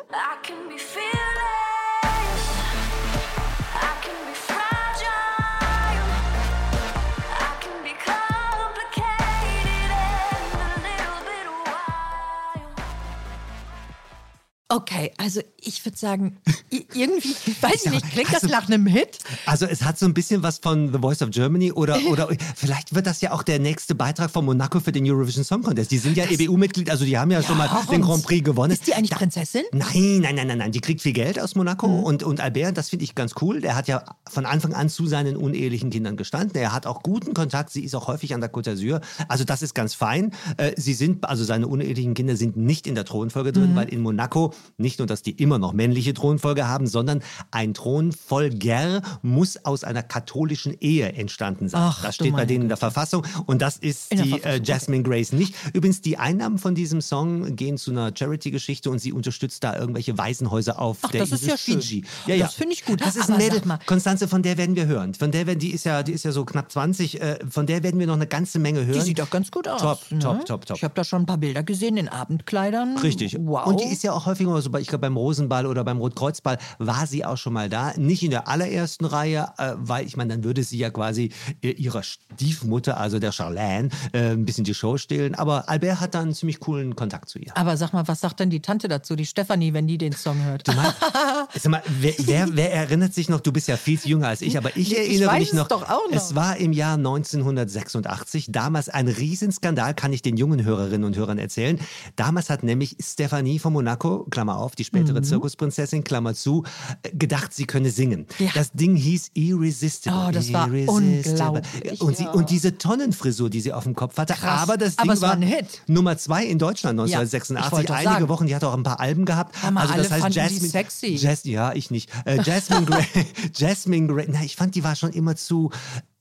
[14.69, 16.38] Okay, also ich würde sagen,
[16.71, 17.30] irgendwie,
[17.62, 19.19] weiß ich nicht, klingt hast das du- nach einem Hit?
[19.45, 22.93] Also es hat so ein bisschen was von The Voice of Germany oder, oder vielleicht
[22.95, 25.91] wird das ja auch der nächste Beitrag von Monaco für den Eurovision Song Contest.
[25.91, 28.71] Die sind ja EBU-Mitglied, also die haben ja, schon mal den Grand Prix gewonnen.
[28.73, 29.63] Ist die eigentlich Prinzessin?
[29.71, 30.71] Nein, nein, nein, nein, nein.
[30.71, 32.04] Die kriegt viel Geld aus Monaco Mhm.
[32.04, 33.62] und, und Albert, das finde ich ganz cool.
[33.62, 36.56] Der hat ja von Anfang an zu seinen unehelichen Kindern gestanden.
[36.62, 37.69] Er hat auch guten Kontakt.
[37.71, 39.02] Sie ist auch häufig an der Côte d'Azur.
[39.28, 40.32] Also das ist ganz fein.
[40.58, 43.76] Äh, Sie sind, also seine unehelichen Kinder sind nicht in der Thronfolge drin, Mhm.
[43.76, 49.02] weil in Monaco nicht nur, dass die immer noch männliche Thronfolge haben, sondern ein Thronfolger
[49.22, 51.82] muss aus einer katholischen Ehe entstanden sein.
[51.82, 54.62] Ach, das steht bei denen in der Verfassung und das ist In die äh.
[54.63, 55.56] Jasmine Grace nicht.
[55.74, 60.18] Übrigens, die Einnahmen von diesem Song gehen zu einer Charity-Geschichte und sie unterstützt da irgendwelche
[60.18, 61.82] Waisenhäuser auf Ach, der das ist ja schön.
[61.82, 62.04] Fiji.
[62.28, 62.46] Ja, ja.
[62.46, 63.02] Das finde ich gut.
[63.02, 63.62] Das ist Aber ein Mädel.
[63.86, 65.13] Konstanze, von der werden wir hören.
[65.13, 67.22] Von der werden, die ist ja, die ist ja so knapp 20.
[67.22, 68.94] Äh, von der werden wir noch eine ganze Menge hören.
[69.00, 69.82] Die sieht doch ganz gut aus.
[69.82, 70.20] Top, ne?
[70.20, 70.78] top, top, top.
[70.78, 72.98] Ich habe da schon ein paar Bilder gesehen in Abendkleidern.
[72.98, 73.36] Richtig.
[73.39, 73.68] Wow.
[73.68, 75.97] Und die ist ja auch häufiger mal so, bei- ich glaube beim Rosenball oder beim
[75.97, 77.93] Rotkreuzball war sie auch schon mal da.
[77.97, 81.71] Nicht in der allerersten Reihe, äh, weil ich meine, dann würde sie ja quasi äh,
[81.71, 85.36] ihrer Stiefmutter, also der Charlene, äh, ein bisschen die Show stehlen.
[85.36, 87.51] Aber Albert hat da einen ziemlich coolen Kontakt zu ihr.
[87.56, 90.43] Aber sag mal, was sagt denn die Tante dazu, die Stefanie, wenn die den Song
[90.43, 90.67] hört?
[90.67, 90.95] Du meinst,
[91.60, 94.58] sag mal, wer, wer, wer erinnert sich noch, du bist ja viel jünger als ich,
[94.58, 96.15] aber ich Ich erinnere mich es noch, doch auch noch.
[96.17, 101.38] es war im Jahr 1986, damals ein Riesenskandal, kann ich den jungen Hörerinnen und Hörern
[101.38, 101.79] erzählen.
[102.15, 106.63] Damals hat nämlich Stephanie von Monaco Klammer auf, die spätere Zirkusprinzessin, Klammer zu,
[107.04, 108.28] äh, gedacht, sie könne singen.
[108.39, 108.50] Ja.
[108.54, 110.26] Das Ding hieß Irresistible.
[110.28, 111.62] Oh, das war Irresistible.
[111.62, 112.32] unglaublich, Und, sie, ja.
[112.32, 114.34] und diese Tonnenfrisur, die sie auf dem Kopf hatte.
[114.34, 114.62] Krass.
[114.62, 115.82] Aber das Ding Aber war war ein Hit.
[115.88, 117.72] Nummer zwei in Deutschland Ja, ich 1986.
[117.72, 118.28] wollte doch Einige sagen.
[118.30, 119.62] Wochen, die hat auch ein paar Alben gehabt.
[119.62, 121.15] Hammer, also das heißt Jasmine, sexy.
[121.15, 122.10] Jas ja, ich nicht.
[122.26, 123.06] Äh, Jasmine Gray,
[123.56, 125.72] Jasmine Gray, na, ich fand, die war schon immer zu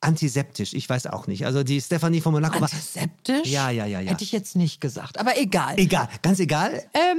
[0.01, 0.75] antiseptisch.
[0.75, 1.46] Ich weiß auch nicht.
[1.46, 2.70] Also die Stephanie von Monaco war...
[2.72, 3.48] Antiseptisch?
[3.48, 4.11] Ja, ja, ja, ja.
[4.11, 5.18] Hätte ich jetzt nicht gesagt.
[5.18, 5.75] Aber egal.
[5.79, 6.83] Egal, ganz egal.
[6.94, 7.18] ähm,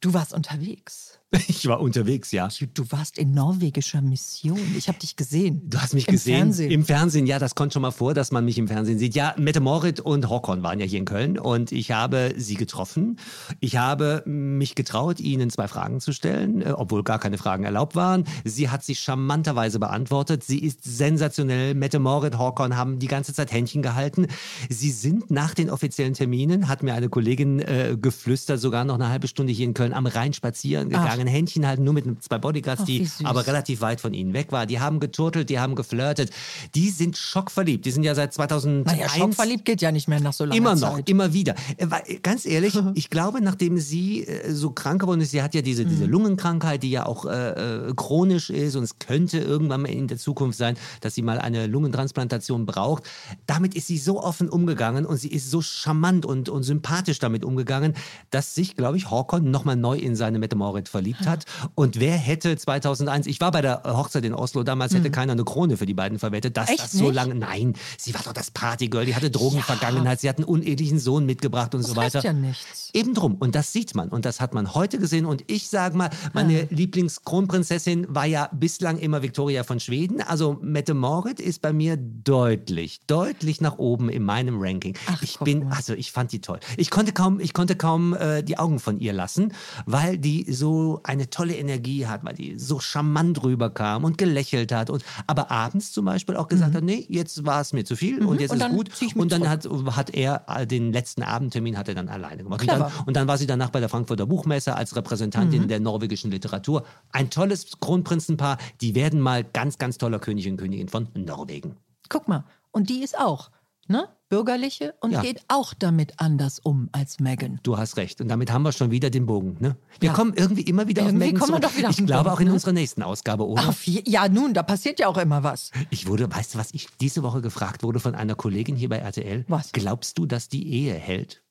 [0.00, 1.18] du warst unterwegs.
[1.48, 2.48] Ich war unterwegs, ja.
[2.74, 4.60] Du, warst in norwegischer Mission.
[4.76, 5.62] Ich habe dich gesehen.
[5.68, 6.70] Du hast mich Im gesehen Fernsehen.
[6.70, 7.26] im Fernsehen.
[7.26, 9.14] Ja, das kommt schon mal vor, dass man mich im Fernsehen sieht.
[9.14, 13.18] Ja, Mette Morit und Håkon waren ja hier in Köln und ich habe sie getroffen.
[13.60, 17.96] Ich habe mich getraut, ihnen zwei Fragen zu stellen, äh, obwohl gar keine Fragen erlaubt
[17.96, 18.24] waren.
[18.44, 20.44] Sie hat sie charmanterweise beantwortet.
[20.44, 21.74] Sie ist sensationell.
[21.74, 24.26] Mette Morit, Håkon haben die ganze Zeit Händchen gehalten.
[24.68, 29.08] Sie sind nach den offiziellen Terminen, hat mir eine Kollegin äh, geflüstert, sogar noch eine
[29.08, 32.82] halbe Stunde hier in Köln am Rhein spazieren gegangen, Händchen halten, nur mit zwei Bodyguards,
[32.82, 34.68] Ach, die aber relativ weit von ihnen weg waren.
[34.68, 36.30] Die haben geturtelt, die haben geflirtet.
[36.74, 37.84] Die sind schockverliebt.
[37.86, 40.76] Die sind ja seit 2001 Naja, schockverliebt geht ja nicht mehr nach so langer Immer
[40.76, 40.92] Zeit.
[40.92, 41.54] noch, immer wieder.
[41.76, 45.54] Äh, weil, Ganz ehrlich, ich glaube, nachdem sie äh, so krank geworden ist, sie hat
[45.54, 45.88] ja diese, Mhm.
[45.90, 50.08] diese Lungenkrankheit, die ja auch äh, äh, chronisch ist und es könnte irgendwann mal in
[50.08, 53.04] der Zukunft sein, dass sie mal eine Lungentransplantation braucht.
[53.46, 57.44] Damit ist sie so offen umgegangen und sie ist so charmant und, und sympathisch damit
[57.44, 57.94] umgegangen,
[58.30, 61.44] dass sich, glaube ich, Håkon nochmal neu in seine Mette Morit verliebt hat.
[61.74, 65.44] Und wer hätte 2001, ich war bei der Hochzeit in Oslo, damals hätte keiner eine
[65.44, 66.74] Krone für die beiden verwettet, dass Mhm.
[66.74, 67.14] Echt das so nicht?
[67.14, 71.26] lange, nein, sie war doch das Partygirl, die hatte Drogenvergangenheit, sie hat einen unehelichen Sohn
[71.26, 72.18] mitgebracht und das so weiter.
[72.18, 72.90] heißt ja nichts.
[72.94, 73.34] Eben drum.
[73.34, 74.08] Und das sieht man.
[74.08, 75.26] Und das hat man heute gesehen.
[75.26, 80.20] Und ich sage mal, meine Lieblingskronprinzessin war ja bislang immer Victoria von Schweden.
[80.22, 84.96] Also Mette Morit ist bei mir deutlich, deutlich nach oben in meinem Ranking.
[85.06, 86.60] Ach, ich bin, also ich fand die toll.
[86.76, 89.52] Ich konnte kaum, ich konnte kaum äh, die Augen von ihr lassen,
[89.86, 94.90] weil die so eine tolle Energie hat, weil die so charmant rüberkam und gelächelt hat.
[94.90, 98.24] Und, aber abends zum Beispiel auch gesagt hat, nee, jetzt war es mir zu viel
[98.24, 98.78] und jetzt Mhm.
[98.78, 99.16] Und ist gut.
[99.16, 102.60] Und dann hat, hat er äh, den letzten Abendtermin hat er dann alleine gemacht.
[102.62, 105.68] Und dann, und dann war sie danach bei der Frankfurter Buchmesse als Repräsentantin Mhm.
[105.68, 106.84] der norwegischen Literatur.
[107.12, 108.58] Ein tolles Kronprinzenpaar.
[108.80, 111.76] Die werden mal ganz, ganz toller König und Königin von Norwegen.
[112.08, 112.44] Guck mal.
[112.70, 113.50] Und die ist auch,
[113.88, 114.08] ne?
[114.28, 115.20] Bürgerliche und Ja.
[115.22, 117.60] geht auch damit anders um als Megan.
[117.62, 118.20] Du hast recht.
[118.20, 119.56] Und damit haben wir schon wieder den Bogen.
[119.60, 119.76] Ne?
[120.00, 120.12] Wir Ja.
[120.14, 122.48] kommen irgendwie immer wieder Irgendwie auf Megan kommen doch wieder Ich glaube Punkt, auch in
[122.48, 122.52] ne?
[122.54, 123.74] unserer nächsten Ausgabe, oder?
[123.84, 125.70] Je, ja, nun, da passiert ja auch immer was.
[125.90, 128.98] Ich wurde, weißt du, was ich diese Woche gefragt wurde von einer Kollegin hier bei
[128.98, 129.44] RTL?
[129.48, 129.70] Was?
[129.72, 131.42] Glaubst du, dass die Ehe hält?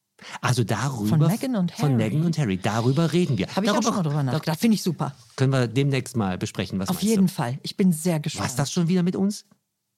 [0.41, 1.07] Also darüber.
[1.09, 1.95] Von Meghan und Von Harry?
[1.95, 2.57] Meghan und Harry.
[2.57, 3.47] Darüber reden wir.
[3.55, 4.59] Habe ich auch schon mal drüber nachgedacht.
[4.59, 5.13] Finde ich super.
[5.35, 7.33] Können wir demnächst mal besprechen, was Auf jeden du?
[7.33, 7.59] Fall.
[7.63, 8.43] Ich bin sehr gespannt.
[8.49, 9.45] War's das schon wieder mit uns?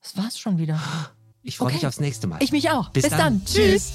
[0.01, 0.79] Das war's schon wieder.
[1.47, 1.75] Ich freue Okay.
[1.75, 2.41] mich aufs nächste Mal.
[2.41, 2.89] Ich mich auch.
[2.89, 3.45] Bis, Bis dann.
[3.45, 3.91] Tschüss.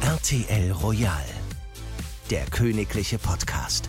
[0.00, 1.24] RTL Royal.
[2.30, 3.88] Der königliche Podcast.